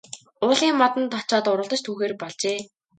Уулын 0.45 0.73
модонд 0.81 1.11
очоод 1.19 1.45
уралдаж 1.51 1.81
түүхээр 1.85 2.13
болжээ. 2.21 2.59